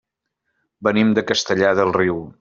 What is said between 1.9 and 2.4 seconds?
Riu.